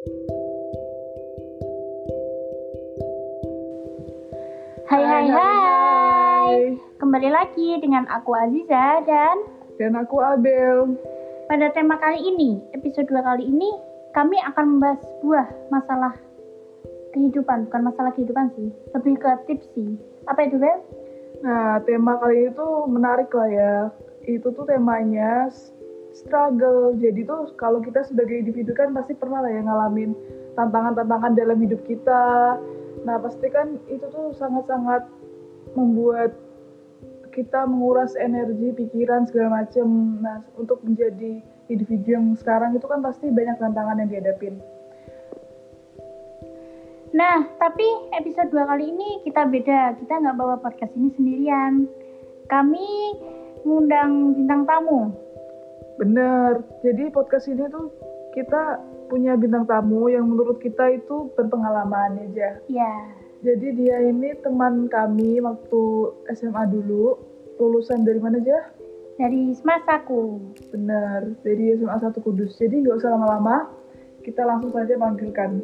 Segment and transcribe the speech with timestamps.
[0.00, 0.08] Hai
[4.88, 6.72] hai hai.
[6.96, 9.44] Kembali lagi dengan aku Aziza dan
[9.76, 10.96] Dan aku Abel.
[11.52, 13.68] pada tema kali ini, episode 2 kali ini
[14.16, 16.16] kami akan membahas sebuah masalah
[17.12, 20.00] kehidupan, bukan masalah kehidupan sih, lebih ke tips sih.
[20.24, 20.80] Apa itu, Bel?
[21.44, 23.92] Nah, tema kali ini tuh menarik lah ya.
[24.24, 25.52] Itu tuh temanya
[26.20, 26.92] struggle.
[27.00, 30.12] Jadi tuh kalau kita sebagai individu kan pasti pernah lah ya ngalamin
[30.54, 32.56] tantangan-tantangan dalam hidup kita.
[33.08, 35.08] Nah, pasti kan itu tuh sangat-sangat
[35.72, 36.36] membuat
[37.30, 39.86] kita menguras energi, pikiran segala macem.
[40.20, 44.58] Nah, untuk menjadi individu yang sekarang itu kan pasti banyak tantangan yang dihadapin.
[47.10, 49.98] Nah, tapi episode 2 kali ini kita beda.
[49.98, 51.86] Kita nggak bawa podcast ini sendirian.
[52.46, 52.86] Kami
[53.66, 55.29] ngundang bintang tamu.
[56.00, 56.64] Bener.
[56.80, 57.92] Jadi podcast ini tuh
[58.32, 58.80] kita
[59.12, 62.56] punya bintang tamu yang menurut kita itu berpengalaman ya.
[62.72, 62.94] Ya,
[63.44, 65.82] Jadi dia ini teman kami waktu
[66.32, 67.20] SMA dulu.
[67.60, 68.80] Lulusan dari mana aja?
[69.20, 70.40] dari Semasaku.
[70.72, 71.36] Bener.
[71.44, 72.56] Dari SMA 1 Kudus.
[72.56, 73.68] Jadi nggak usah lama-lama.
[74.24, 75.60] Kita langsung saja panggilkan.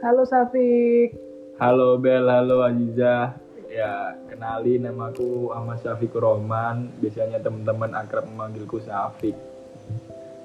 [0.00, 1.12] Halo Safik.
[1.60, 3.36] Halo Bel, halo Aziza.
[3.68, 6.88] Ya, kenalin namaku Ahmad Syafiq Roman.
[7.04, 9.36] Biasanya teman-teman akrab memanggilku Syafiq.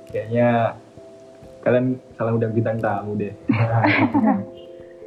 [0.10, 0.74] Kayaknya
[1.62, 1.86] kalian
[2.18, 3.34] salah undang bintang tamu deh.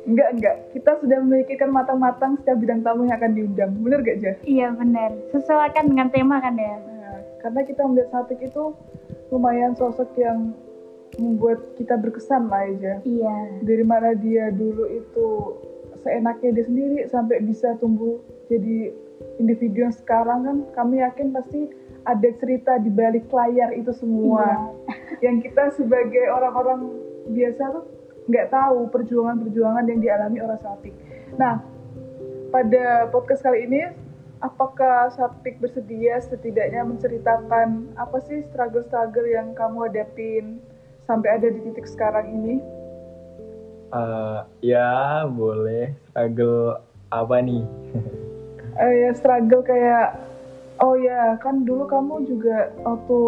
[0.03, 0.57] Enggak, enggak.
[0.75, 3.71] Kita sudah memikirkan matang-matang setiap bidang tamu yang akan diundang.
[3.87, 4.35] Bener gak, Jah?
[4.43, 5.15] Iya benar.
[5.31, 6.75] Sesuaikan dengan tema kan ya.
[6.75, 8.75] Nah, karena kita melihat Safik itu
[9.31, 10.59] lumayan sosok yang
[11.23, 12.99] membuat kita berkesan lah aja.
[13.07, 13.63] Iya.
[13.63, 15.27] Dari mana dia dulu itu
[16.03, 18.19] seenaknya dia sendiri sampai bisa tumbuh
[18.51, 18.91] jadi
[19.43, 21.67] individu yang sekarang kan kami yakin pasti
[22.07, 24.71] ada cerita di balik layar itu semua
[25.25, 26.95] yang kita sebagai orang-orang
[27.31, 27.85] biasa tuh
[28.31, 30.95] nggak tahu perjuangan-perjuangan yang dialami orang Safik.
[31.35, 31.59] Nah,
[32.55, 33.83] pada podcast kali ini
[34.43, 40.63] apakah Sapik bersedia setidaknya menceritakan apa sih struggle-struggle yang kamu hadapin
[41.07, 42.55] sampai ada di titik sekarang ini?
[43.93, 45.95] Eh, ya, boleh.
[46.11, 47.63] Struggle apa nih?
[48.83, 50.19] Eh, ya struggle kayak
[50.83, 53.21] oh ya kan dulu kamu juga waktu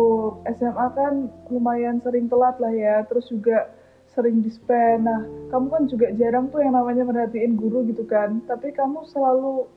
[0.59, 3.71] SMA kan lumayan sering telat lah ya terus juga
[4.19, 5.23] sering dispen nah
[5.55, 9.71] kamu kan juga jarang tuh yang namanya merhatiin guru gitu kan tapi kamu selalu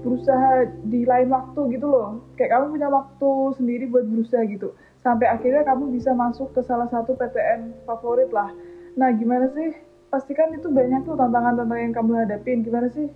[0.00, 2.20] berusaha di lain waktu gitu loh.
[2.36, 6.88] Kayak kamu punya waktu sendiri buat berusaha gitu sampai akhirnya kamu bisa masuk ke salah
[6.92, 8.52] satu PTN favorit lah.
[8.96, 9.72] Nah gimana sih?
[10.10, 12.66] Pastikan itu banyak tuh tantangan-tantangan yang kamu hadapin.
[12.66, 13.06] Gimana sih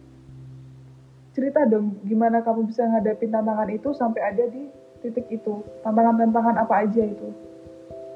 [1.35, 4.71] cerita dong gimana kamu bisa ngadapin tantangan itu sampai ada di
[5.03, 7.29] titik itu tantangan-tantangan apa aja itu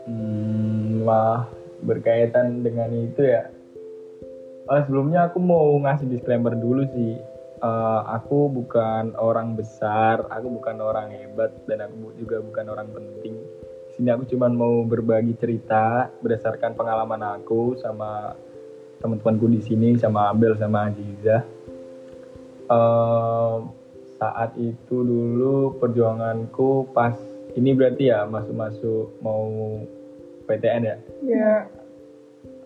[0.09, 1.45] Hmm, wah,
[1.85, 3.53] berkaitan dengan itu ya.
[4.65, 7.21] Oh, sebelumnya aku mau ngasih disclaimer dulu sih.
[7.61, 13.37] Eh, aku bukan orang besar, aku bukan orang hebat, dan aku juga bukan orang penting.
[13.93, 18.33] Sini aku cuma mau berbagi cerita berdasarkan pengalaman aku sama
[19.05, 21.45] teman-temanku di sini, sama Abel, sama Aziza.
[24.19, 27.15] Saat itu dulu perjuanganku pas
[27.57, 29.81] ini berarti ya masuk-masuk mau
[30.45, 30.97] PTN ya.
[31.25, 31.55] ya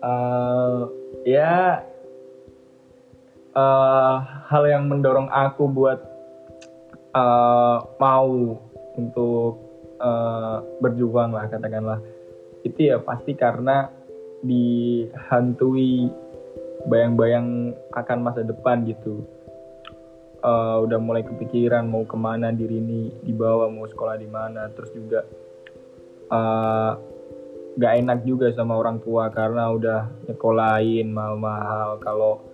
[0.03, 0.81] Eh,
[1.23, 1.79] ya
[3.55, 4.15] eh,
[4.51, 5.99] hal yang mendorong aku buat
[7.15, 8.59] eh, mau
[8.99, 9.53] untuk
[10.03, 12.03] eh, berjuang lah katakanlah.
[12.67, 13.87] Itu ya pasti karena
[14.43, 16.11] dihantui
[16.91, 19.23] bayang-bayang akan masa depan gitu
[20.43, 24.67] Eh, udah mulai kepikiran mau ke mana diri ini dibawa mau sekolah di mana.
[24.75, 25.23] Terus juga
[26.27, 26.91] eh,
[27.79, 31.95] gak enak juga sama orang tua karena udah nyekolahin mahal-mahal.
[32.03, 32.53] Kalau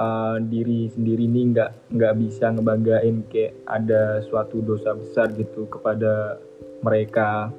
[0.00, 6.40] uh, diri sendiri ini nggak nggak bisa ngebanggain kayak ada suatu dosa besar gitu kepada
[6.84, 7.54] mereka.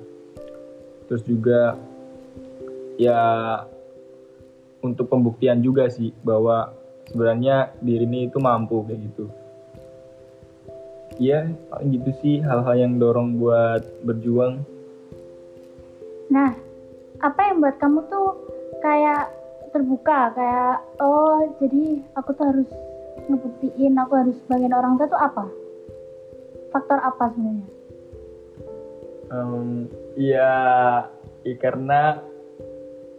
[1.07, 1.79] Terus juga
[2.99, 3.21] ya
[4.83, 6.76] untuk pembuktian juga sih bahwa
[7.11, 9.25] sebenarnya diri ini itu mampu kayak gitu
[11.17, 14.61] ya paling gitu sih hal-hal yang dorong buat berjuang
[16.27, 16.51] Nah,
[17.23, 18.35] apa yang buat kamu tuh
[18.83, 19.31] kayak
[19.71, 22.69] terbuka, kayak oh jadi aku tuh harus
[23.27, 25.45] ngebuktiin aku harus bagian orang tua tuh apa?
[26.75, 27.67] Faktor apa sebenarnya?
[29.27, 30.53] Em, ya,
[31.43, 32.23] ya karena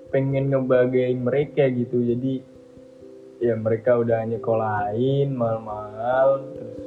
[0.09, 2.41] pengen ngebagain mereka gitu jadi
[3.39, 6.83] ya mereka udah nyekolahin mahal-mahal terus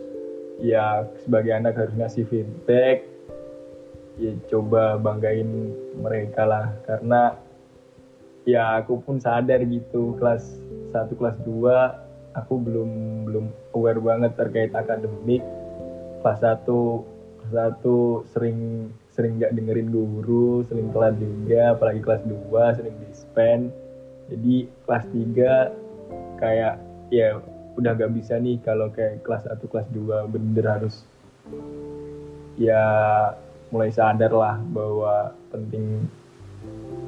[0.60, 3.08] ya sebagai anak harus ngasih feedback.
[4.20, 7.40] Ya coba banggain mereka lah karena
[8.44, 10.44] ya aku pun sadar gitu kelas
[10.92, 12.92] satu kelas 2 aku belum
[13.32, 15.42] belum aware banget terkait akademik.
[16.22, 17.08] Kelas satu
[17.42, 23.60] kelas satu sering sering nggak dengerin guru sering telat juga apalagi kelas 2 sering dispen
[24.32, 24.56] jadi
[24.88, 25.81] kelas 3
[26.42, 26.82] kayak
[27.14, 27.38] ya
[27.78, 31.06] udah nggak bisa nih kalau kayak kelas 1 kelas 2 bener harus
[32.60, 32.84] ya
[33.72, 36.04] mulai sadar lah bahwa penting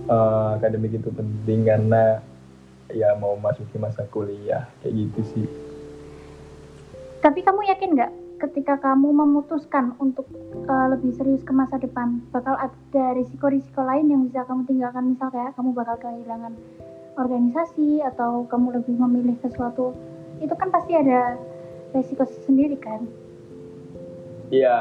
[0.08, 2.24] uh, akademik itu penting karena
[2.94, 5.48] ya mau masuki masa kuliah kayak gitu sih.
[7.20, 8.12] Tapi kamu yakin nggak
[8.48, 10.28] ketika kamu memutuskan untuk
[10.68, 15.32] uh, lebih serius ke masa depan bakal ada risiko-risiko lain yang bisa kamu tinggalkan misal
[15.32, 16.52] kayak kamu bakal kehilangan
[17.18, 19.94] organisasi atau kamu lebih memilih sesuatu
[20.42, 21.38] itu kan pasti ada
[21.94, 23.06] risiko sendiri kan?
[24.50, 24.80] Iya,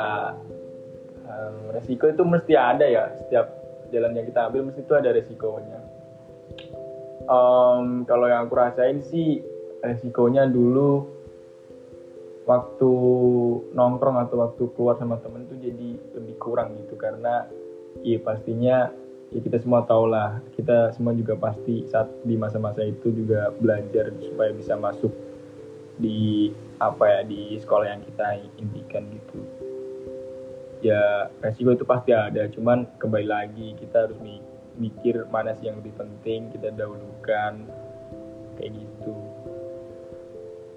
[1.28, 3.46] um, resiko itu mesti ada ya setiap
[3.92, 5.80] jalan yang kita ambil mesti itu ada resikonya.
[7.28, 9.44] Um, kalau yang aku rasain sih
[9.84, 11.06] resikonya dulu
[12.42, 12.92] waktu
[13.70, 17.46] nongkrong atau waktu keluar sama temen tuh jadi lebih kurang gitu karena
[18.02, 18.90] iya pastinya
[19.32, 20.38] ya kita semua tahu lah.
[20.54, 25.12] Kita semua juga pasti saat di masa-masa itu juga belajar supaya bisa masuk
[25.96, 28.26] di apa ya di sekolah yang kita
[28.60, 29.40] impikan gitu.
[30.84, 32.46] Ya resiko itu pasti ada.
[32.52, 34.18] Cuman kembali lagi kita harus
[34.76, 37.64] mikir mana sih yang lebih penting kita dahulukan
[38.58, 39.12] kayak gitu.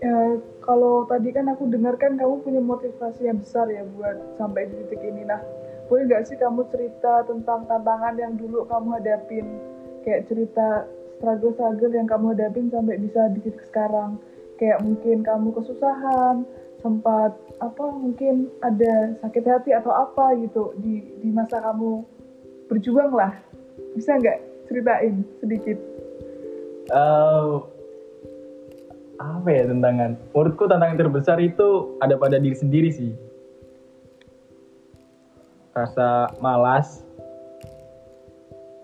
[0.04, 4.86] Ya kalau tadi kan aku dengarkan kamu punya motivasi yang besar ya buat sampai di
[4.86, 5.26] titik ini.
[5.26, 5.42] Nah
[5.86, 9.46] boleh nggak sih kamu cerita tentang tantangan yang dulu kamu hadapin?
[10.02, 10.68] Kayak cerita
[11.18, 14.18] struggle-struggle yang kamu hadapin sampai bisa di titik sekarang.
[14.58, 16.46] Kayak mungkin kamu kesusahan
[16.82, 22.02] sempat apa mungkin ada sakit hati atau apa gitu di di masa kamu
[22.70, 23.34] berjuang lah.
[23.94, 25.78] Bisa nggak ceritain sedikit?
[26.90, 27.62] Uh,
[29.22, 30.18] apa ya tantangan?
[30.34, 33.25] Menurutku tantangan terbesar itu ada pada diri sendiri sih
[35.76, 37.04] rasa malas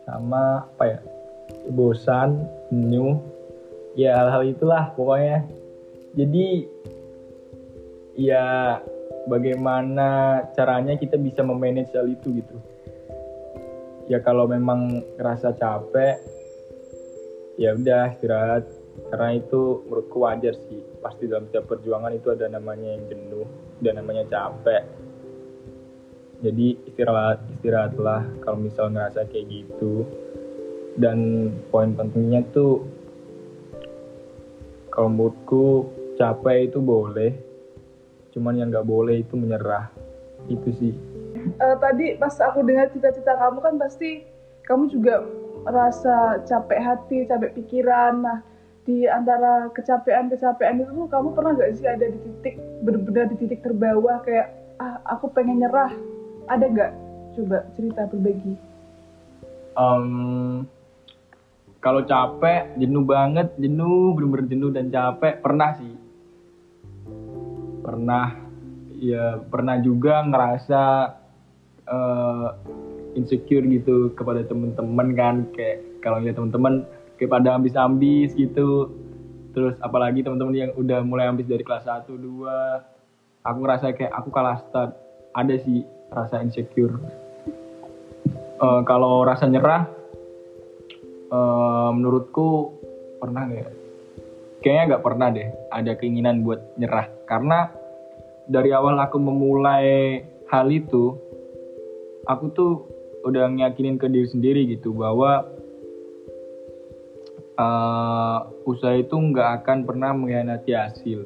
[0.04, 1.00] sama apa ya
[1.72, 3.16] bosan jenuh
[3.96, 5.48] ya hal-hal itulah pokoknya.
[6.20, 6.68] Jadi
[8.20, 8.76] ya
[9.32, 12.58] bagaimana caranya kita bisa memanage hal itu gitu.
[14.12, 16.20] Ya kalau memang ngerasa capek
[17.56, 18.68] ya udah istirahat.
[19.08, 20.84] Karena itu menurutku wajar sih.
[21.00, 23.48] Pasti dalam setiap perjuangan itu ada namanya yang jenuh
[23.80, 24.84] dan namanya capek
[26.42, 30.04] jadi istirahat istirahatlah kalau misal ngerasa kayak gitu.
[30.98, 32.84] Dan poin pentingnya tuh
[34.92, 35.88] kalau menurutku
[36.20, 37.32] capek itu boleh
[38.36, 39.88] cuman yang nggak boleh itu menyerah.
[40.50, 40.94] Itu sih.
[41.62, 44.26] Uh, tadi pas aku dengar cita-cita kamu kan pasti
[44.68, 45.24] kamu juga
[45.62, 48.26] merasa capek hati capek pikiran.
[48.26, 48.40] Nah
[48.82, 54.26] di antara kecapean-kecapean itu kamu pernah gak sih ada di titik benar-benar di titik terbawah
[54.26, 55.94] kayak ah aku pengen nyerah
[56.52, 56.92] ada nggak?
[57.32, 58.72] Coba cerita berbagi
[59.76, 60.64] um,
[61.82, 65.94] kalau capek jenuh banget jenuh bener-bener jenuh dan capek pernah sih.
[67.82, 68.28] Pernah
[69.02, 70.84] ya pernah juga ngerasa
[71.90, 72.48] uh,
[73.18, 76.86] insecure gitu kepada temen-temen kan kayak kalau lihat temen-temen
[77.18, 78.94] kayak pada ambis-ambis gitu.
[79.52, 84.30] Terus apalagi teman-teman yang udah mulai ambis dari kelas 1, 2 aku ngerasa kayak aku
[84.30, 84.96] kalah start.
[85.32, 85.82] Ada sih
[86.12, 87.00] rasa insecure
[88.60, 89.88] uh, kalau rasa nyerah
[91.32, 92.76] uh, menurutku
[93.18, 93.70] pernah nggak ya?
[94.62, 97.72] kayaknya nggak pernah deh ada keinginan buat nyerah karena
[98.52, 101.16] dari awal aku memulai hal itu
[102.28, 102.72] aku tuh
[103.24, 105.46] udah ngiyakinin ke diri sendiri gitu bahwa
[107.58, 111.22] uh, usaha itu nggak akan pernah mengkhianati hasil.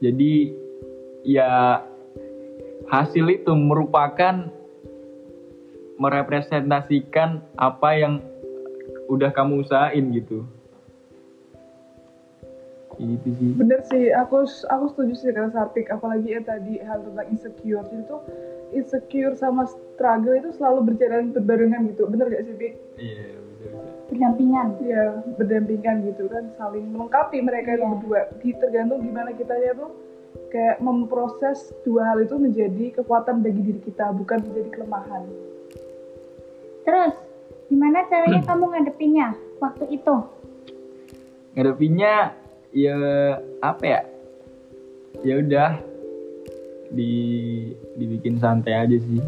[0.00, 0.32] Jadi
[1.22, 1.84] ya
[2.90, 4.50] hasil itu merupakan
[6.00, 8.14] merepresentasikan apa yang
[9.06, 10.42] udah kamu usahain gitu.
[13.00, 13.50] Gitu sih.
[13.56, 18.16] Bener sih, aku aku setuju sih dengan Sartik, apalagi ya tadi hal tentang insecure itu
[18.76, 22.74] insecure sama struggle itu selalu berjalan berbarengan gitu, bener gak sih, Pik?
[23.00, 23.24] Iya.
[23.24, 23.40] Yeah
[24.10, 27.94] berdampingan ya berdampingan gitu kan saling melengkapi mereka itu iya.
[27.94, 28.20] berdua
[28.58, 29.94] tergantung gimana kita ya tuh
[30.50, 35.22] kayak memproses dua hal itu menjadi kekuatan bagi diri kita bukan menjadi kelemahan.
[36.82, 37.14] Terus
[37.70, 39.28] gimana caranya kamu ngadepinnya
[39.62, 40.14] waktu itu?
[41.54, 42.34] Ngadepinnya
[42.74, 42.98] ya
[43.62, 44.00] apa ya?
[45.22, 45.70] Ya udah
[46.90, 47.14] di
[47.94, 49.22] dibikin santai aja sih.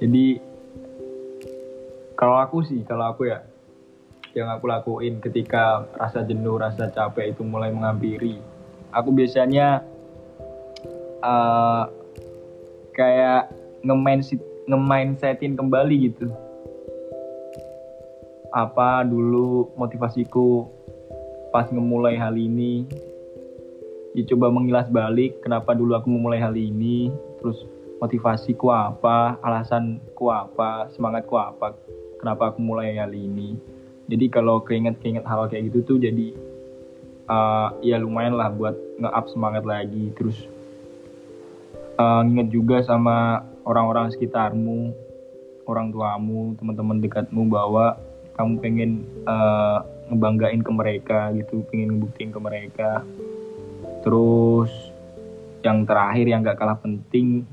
[0.00, 0.40] Jadi
[2.16, 3.44] kalau aku sih kalau aku ya
[4.32, 8.40] yang aku lakuin ketika rasa jenuh rasa capek itu mulai menghampiri.
[8.94, 9.84] Aku biasanya
[11.22, 11.90] uh,
[12.94, 13.50] kayak
[13.86, 14.20] ngemain
[14.68, 16.28] ngemain setin kembali gitu.
[18.52, 20.66] Apa dulu motivasiku
[21.54, 22.84] pas ngemulai hal ini?
[24.16, 27.12] Dicoba mengilas balik kenapa dulu aku memulai hal ini?
[27.38, 27.64] Terus
[28.02, 29.36] motivasiku apa?
[29.44, 30.90] Alasanku apa?
[30.90, 31.76] Semangatku apa?
[32.18, 33.54] Kenapa aku mulai hal ini?
[34.08, 36.32] Jadi kalau keinget-keinget hal kayak gitu tuh jadi
[37.28, 40.10] uh, ya lumayan lah buat nge-up semangat lagi.
[40.16, 40.48] Terus
[41.98, 44.94] uh, nginget juga sama orang-orang sekitarmu
[45.68, 48.00] orang tuamu teman-teman dekatmu bahwa
[48.38, 48.90] kamu pengen
[49.28, 52.90] uh, ngebanggain ke mereka gitu pengen ngebuktiin ke mereka.
[54.00, 54.72] Terus
[55.60, 57.44] yang terakhir yang gak kalah penting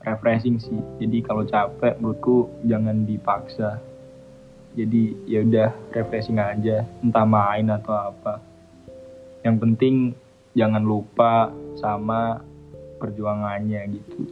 [0.00, 0.80] refreshing sih.
[1.02, 3.76] Jadi kalau capek menurutku jangan dipaksa.
[4.72, 8.40] Jadi ya udah refreshing aja entah main atau apa.
[9.44, 9.94] Yang penting
[10.56, 12.40] jangan lupa sama
[13.02, 14.30] perjuangannya gitu.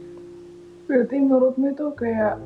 [0.86, 2.38] Berarti menurutmu itu kayak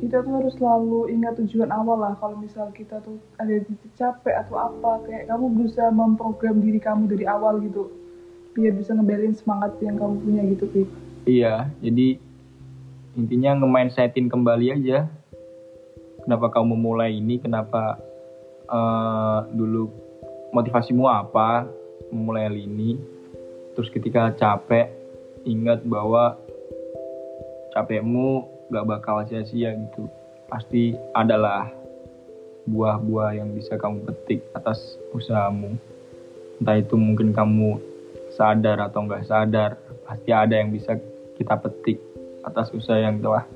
[0.00, 4.36] kita tuh harus selalu ingat tujuan awal lah kalau misal kita tuh ada titik capek
[4.44, 7.88] atau apa kayak kamu berusaha memprogram diri kamu dari awal gitu
[8.52, 10.82] biar bisa ngebelin semangat yang kamu punya gitu Pi.
[11.24, 12.20] iya jadi
[13.14, 15.06] intinya nge-mindsetin kembali aja.
[16.26, 17.38] Kenapa kamu memulai ini?
[17.38, 17.98] Kenapa
[18.66, 19.90] uh, dulu
[20.50, 21.66] motivasimu apa?
[22.10, 22.98] Memulai ini.
[23.74, 25.03] Terus ketika capek
[25.44, 26.36] ingat bahwa
[27.72, 30.08] capekmu gak bakal sia-sia gitu.
[30.48, 31.68] Pasti adalah
[32.64, 35.76] buah-buah yang bisa kamu petik atas usahamu.
[36.60, 37.80] Entah itu mungkin kamu
[38.34, 40.98] sadar atau nggak sadar pasti ada yang bisa
[41.38, 42.02] kita petik
[42.42, 43.46] atas usaha yang telah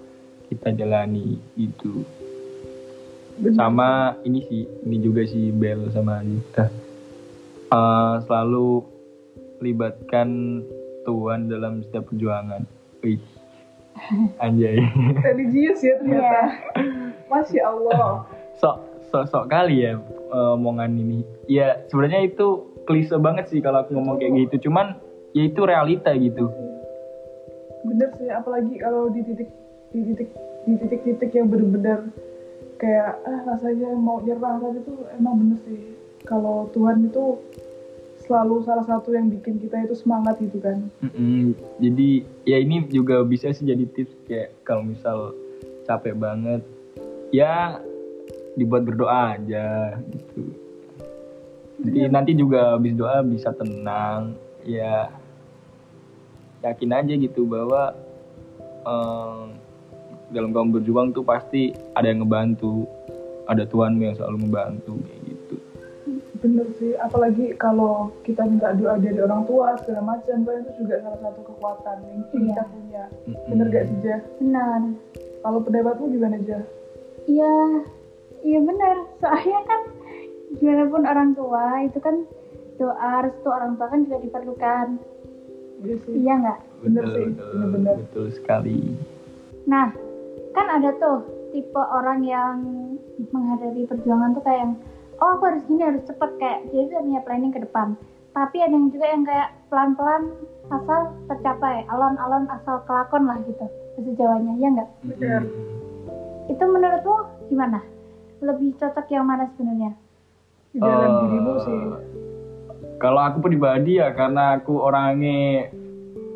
[0.46, 2.06] kita jalani itu
[3.54, 6.66] sama ini sih ini juga sih Bel sama Anita.
[7.68, 8.82] Uh, selalu
[9.60, 10.62] libatkan
[11.08, 12.68] Tuhan dalam setiap perjuangan.
[13.00, 13.16] Wih.
[14.44, 14.76] anjay.
[15.32, 16.40] Religius ya ternyata.
[16.76, 17.16] Yeah.
[17.32, 18.28] masya Allah.
[18.60, 18.76] Sok
[19.08, 19.96] sok sok kali ya
[20.32, 21.24] uh, omongan ini.
[21.48, 24.68] Ya sebenarnya itu klise banget sih kalau aku ngomong kayak gitu.
[24.68, 25.00] Cuman
[25.32, 26.52] ya itu realita gitu.
[27.88, 29.48] Bener sih apalagi kalau di titik
[29.96, 30.28] di titik
[30.68, 32.12] di titik-titik yang benar-benar
[32.76, 35.80] kayak ah rasanya mau nyerah tadi tuh emang bener sih.
[36.26, 37.40] Kalau Tuhan itu
[38.28, 41.56] selalu salah satu yang bikin kita itu semangat gitu kan mm-hmm.
[41.80, 42.08] jadi
[42.44, 45.32] ya ini juga bisa sih jadi tips kayak kalau misal
[45.88, 46.60] capek banget
[47.32, 47.80] ya
[48.54, 50.52] dibuat berdoa aja gitu
[51.88, 52.08] jadi ya.
[52.12, 55.08] nanti juga habis doa bisa tenang ya
[56.60, 57.94] yakin aja gitu bahwa
[58.82, 59.54] um,
[60.28, 62.84] dalam kamu berjuang tuh pasti ada yang ngebantu
[63.48, 65.27] ada Tuhanmu yang selalu membantu kayak gitu
[66.38, 71.02] bener sih apalagi kalau kita minta doa dari orang tua segala macam kan itu juga
[71.02, 72.30] salah satu kekuatan yang iya.
[72.30, 73.04] kita punya
[73.50, 74.20] bener gak sih Jah?
[74.38, 74.80] benar
[75.42, 76.62] kalau pendapatmu gimana Jah?
[77.26, 77.54] iya
[78.46, 79.80] iya benar soalnya kan
[80.62, 82.16] gimana pun orang tua itu kan
[82.78, 84.86] doa restu orang tua kan juga diperlukan
[85.78, 86.12] Iya sih.
[86.26, 86.58] Iya nggak?
[86.82, 87.96] Bener betul, sih, bener-bener.
[88.02, 88.78] Betul sekali.
[89.70, 89.86] Nah,
[90.54, 91.18] kan ada tuh
[91.54, 92.56] tipe orang yang
[93.30, 94.72] menghadapi perjuangan tuh kayak yang,
[95.18, 97.98] oh aku harus gini, harus cepet kayak, jadi dia punya planning ke depan.
[98.36, 100.22] Tapi ada yang juga yang kayak pelan-pelan
[100.68, 104.88] asal tercapai, alon-alon asal kelakon lah gitu, bahasa Jawanya, ya nggak?
[105.14, 105.42] Bener.
[106.46, 107.16] Itu menurutmu
[107.50, 107.80] gimana?
[108.38, 109.90] Lebih cocok yang mana sebenarnya?
[110.70, 111.80] Di dalam uh, dirimu sih
[112.98, 115.70] kalau aku pribadi ya karena aku orangnya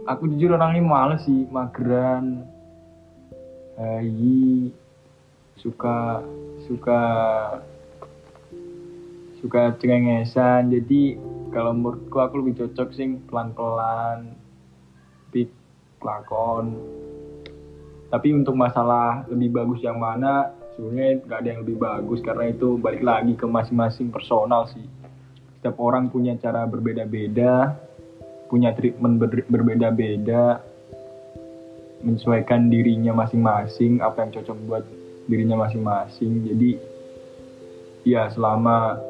[0.06, 2.46] aku jujur orangnya males sih mageran
[3.76, 4.70] hayi
[5.58, 6.22] suka
[6.70, 7.02] suka
[9.42, 11.18] suka cengengesan jadi
[11.50, 14.38] kalau menurutku aku lebih cocok sih pelan-pelan
[15.34, 15.50] pik
[16.00, 16.78] lakon
[18.12, 22.76] tapi untuk masalah lebih bagus yang mana sebenarnya nggak ada yang lebih bagus karena itu
[22.76, 24.84] balik lagi ke masing-masing personal sih.
[25.56, 27.76] Setiap orang punya cara berbeda-beda
[28.52, 30.60] punya treatment ber berbeda-beda
[32.04, 34.84] menyesuaikan dirinya masing-masing apa yang cocok buat
[35.24, 36.52] dirinya masing-masing.
[36.52, 36.70] Jadi
[38.04, 39.00] ya selama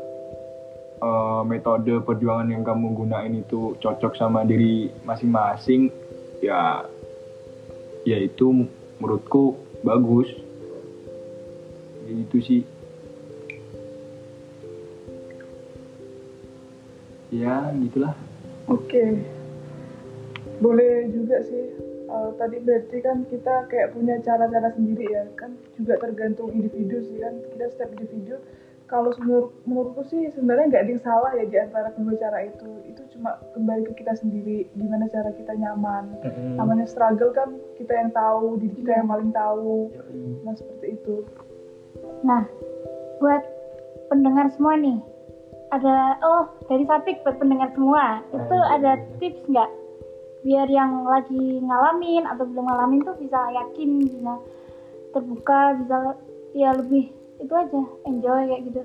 [1.03, 5.91] uh, metode perjuangan yang kamu gunain itu cocok sama diri masing-masing
[6.39, 6.87] ya
[8.07, 8.67] ya itu
[9.03, 10.31] menurutku bagus.
[12.07, 12.63] Jadi itu sih.
[17.33, 18.15] Ya gitulah.
[18.71, 18.87] Oke.
[18.87, 19.11] Okay.
[20.63, 21.75] boleh juga sih.
[22.13, 25.57] Eh, tadi berarti kan kita kayak punya cara-cara sendiri ya kan?
[25.75, 27.35] Juga tergantung individu sih kan?
[27.51, 28.37] Kita setiap individu
[28.93, 32.69] kalau menurut menurutku sih sebenarnya nggak ada yang salah ya di antara kedua cara itu
[32.85, 36.61] itu cuma kembali ke kita sendiri gimana cara kita nyaman Mm-mm.
[36.61, 40.45] namanya struggle kan kita yang tahu diri kita yang paling tahu Yoi.
[40.45, 41.25] nah seperti itu
[42.23, 42.47] Nah,
[43.19, 43.43] buat
[44.09, 44.99] pendengar semua nih,
[45.75, 49.07] ada oh dari Sapik buat pendengar semua, itu Ah, iya, ada iya.
[49.19, 49.71] tips nggak
[50.43, 54.35] biar yang lagi ngalamin atau belum ngalamin tuh bisa yakin, bisa
[55.15, 55.97] terbuka, bisa
[56.53, 58.81] ya lebih itu aja enjoy kayak gitu.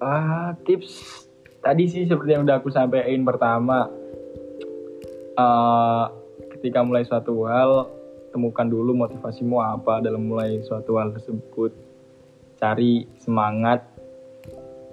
[0.00, 1.26] Ah, tips
[1.60, 3.92] tadi sih seperti yang udah aku sampaikan pertama.
[5.38, 6.04] Eh,
[6.58, 7.86] ketika mulai suatu hal,
[8.34, 11.70] temukan dulu motivasimu apa dalam mulai suatu hal tersebut.
[12.58, 13.86] Cari semangat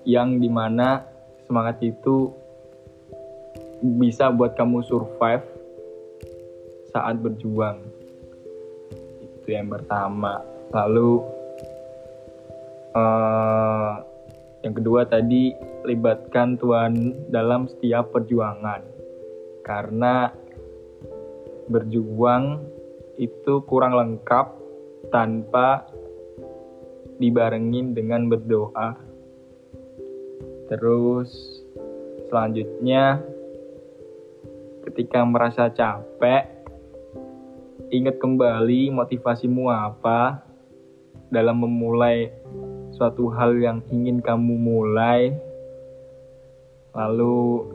[0.06, 1.02] yang di mana
[1.50, 2.30] semangat itu
[3.82, 5.46] bisa buat kamu survive
[6.94, 7.82] saat berjuang.
[9.22, 10.46] Itu yang pertama.
[10.70, 11.35] Lalu
[12.96, 13.94] eh,
[14.66, 15.54] yang kedua tadi
[15.86, 18.82] libatkan Tuhan dalam setiap perjuangan.
[19.62, 20.32] Karena
[21.70, 22.62] berjuang
[23.18, 24.48] itu kurang lengkap
[25.14, 25.86] tanpa
[27.22, 28.98] dibarengin dengan berdoa.
[30.66, 31.30] Terus
[32.28, 33.22] selanjutnya
[34.90, 36.50] ketika merasa capek
[37.94, 40.42] ingat kembali motivasimu apa
[41.30, 42.34] dalam memulai
[42.96, 45.36] suatu hal yang ingin kamu mulai
[46.96, 47.68] lalu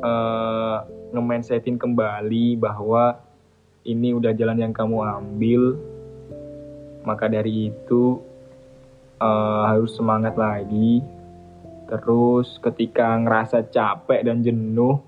[0.00, 0.76] eh,
[1.12, 3.18] nge-mindsetin kembali bahwa
[3.82, 5.74] ini udah jalan yang kamu ambil
[7.02, 8.22] maka dari itu
[9.18, 11.02] eh, harus semangat lagi.
[11.90, 15.02] Terus ketika ngerasa capek dan jenuh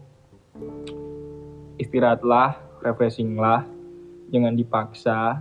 [1.81, 3.65] istirahatlah refreshinglah
[4.29, 5.41] jangan dipaksa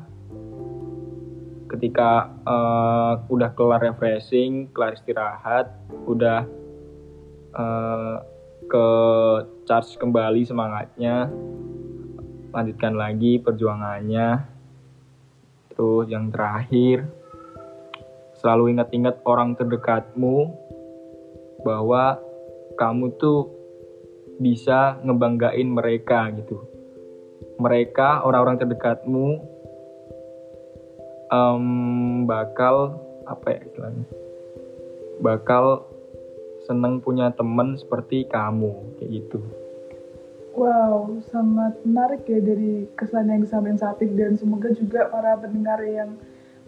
[1.83, 5.67] ketika eh, udah kelar refreshing, kelar istirahat,
[6.07, 6.47] udah
[7.51, 8.15] eh,
[8.71, 8.87] ke
[9.67, 11.27] charge kembali semangatnya,
[12.55, 14.47] lanjutkan lagi perjuangannya.
[15.75, 17.03] Terus yang terakhir,
[18.39, 20.55] selalu ingat-ingat orang terdekatmu
[21.67, 22.15] bahwa
[22.79, 23.51] kamu tuh
[24.39, 26.63] bisa ngebanggain mereka gitu.
[27.59, 29.51] Mereka orang-orang terdekatmu
[31.33, 31.65] em,
[32.29, 34.05] bakal apa ya istilahnya
[35.25, 35.89] bakal
[36.69, 38.69] seneng punya temen seperti kamu
[39.01, 39.41] kayak gitu
[40.53, 46.13] Wow, sangat menarik ya dari kesan yang disampaikan Sapik dan semoga juga para pendengar yang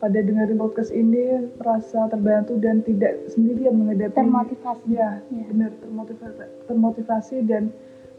[0.01, 4.89] pada dengerin podcast ini merasa terbantu dan tidak sendirian menghadapi Termotivasi.
[4.89, 5.45] Ya, Ya.
[5.53, 7.69] benar termotivasi, termotivasi dan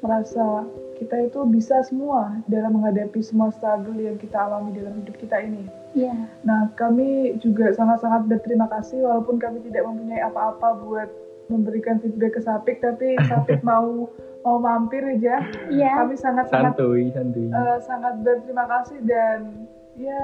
[0.07, 0.63] merasa
[1.03, 5.67] kita itu bisa semua dalam menghadapi semua struggle yang kita alami dalam hidup kita ini.
[5.97, 6.13] Iya.
[6.45, 11.09] Nah, kami juga sangat-sangat berterima kasih walaupun kami tidak mempunyai apa-apa buat
[11.49, 14.13] memberikan feedback ke Sapik, tapi Sapik mau
[14.45, 15.41] mau mampir aja.
[15.73, 16.05] Iya.
[16.05, 20.21] Kami sangat-sangat santuy santuy eh, sangat berterima kasih dan ya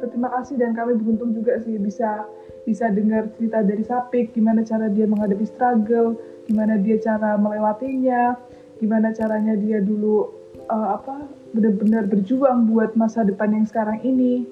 [0.00, 2.24] berterima kasih dan kami beruntung juga sih bisa
[2.62, 6.14] bisa dengar cerita dari Sapik gimana cara dia menghadapi struggle,
[6.46, 8.38] gimana dia cara melewatinya,
[8.78, 10.30] gimana caranya dia dulu
[10.62, 14.46] eh, apa benar-benar berjuang buat masa depan yang sekarang ini.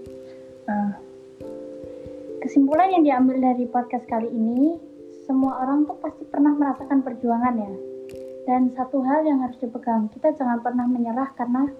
[0.64, 1.04] Nah,
[2.44, 4.76] Kesimpulan yang diambil dari podcast kali ini,
[5.24, 7.72] semua orang tuh pasti pernah merasakan perjuangan ya.
[8.44, 11.72] Dan satu hal yang harus dipegang, kita jangan pernah menyerah karena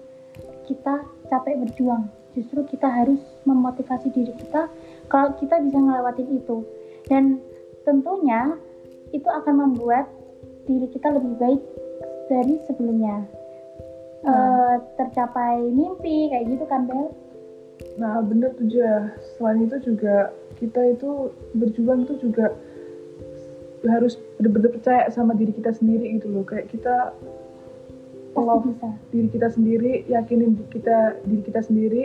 [0.65, 2.09] kita capek berjuang.
[2.33, 4.65] Justru kita harus memotivasi diri kita
[5.05, 6.65] kalau kita bisa ngelewatin itu.
[7.05, 7.37] Dan
[7.85, 8.57] tentunya
[9.13, 10.09] itu akan membuat
[10.65, 11.61] diri kita lebih baik
[12.25, 13.21] dari sebelumnya.
[14.25, 17.13] Eh, tercapai mimpi kayak gitu kan Bel?
[17.95, 19.15] Nah, bener tuh Ja.
[19.35, 22.51] Selain itu juga kita itu berjuang itu juga
[23.85, 26.43] harus benar-benar percaya sama diri kita sendiri gitu loh.
[26.43, 27.13] Kayak kita
[28.35, 28.87] bisa.
[29.15, 32.03] diri kita sendiri, yakinin kita diri kita sendiri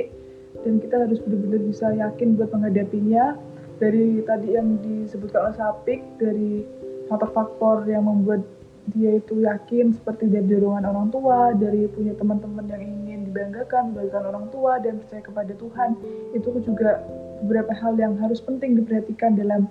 [0.62, 3.34] dan kita harus benar-benar bisa yakin buat menghadapinya.
[3.80, 6.68] Dari tadi yang disebutkan oleh Sapik dari
[7.08, 8.44] faktor-faktor yang membuat
[8.92, 14.24] dia itu yakin seperti dari dorongan orang tua, dari punya teman-teman yang ingin dibanggakan, dibanggakan
[14.34, 15.90] orang tua dan percaya kepada Tuhan.
[16.34, 17.00] Itu juga
[17.46, 19.70] beberapa hal yang harus penting diperhatikan dalam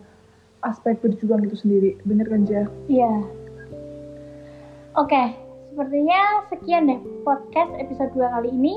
[0.63, 1.99] aspek berjuang itu sendiri.
[2.07, 2.63] Bener kan, Ja?
[2.87, 3.13] Iya.
[4.97, 5.35] Oke,
[5.71, 8.75] sepertinya sekian deh podcast episode 2 kali ini.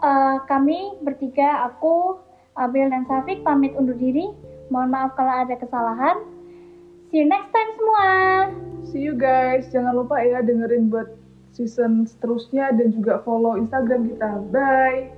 [0.00, 2.16] Eh, kami bertiga, aku,
[2.56, 4.32] Abel dan Safik pamit undur diri.
[4.72, 6.16] Mohon maaf kalau ada kesalahan.
[7.10, 8.08] See you next time semua.
[8.88, 9.68] See you guys.
[9.74, 11.19] Jangan lupa ya dengerin buat
[11.60, 14.30] season seterusnya dan juga follow Instagram kita.
[14.48, 15.12] Bye.